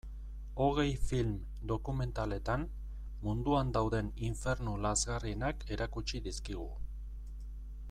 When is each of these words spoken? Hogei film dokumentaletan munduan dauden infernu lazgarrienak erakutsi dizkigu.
Hogei 0.63 0.93
film 1.09 1.35
dokumentaletan 1.71 2.63
munduan 3.27 3.75
dauden 3.77 4.11
infernu 4.31 4.75
lazgarrienak 4.87 5.67
erakutsi 5.77 6.23
dizkigu. 6.31 6.69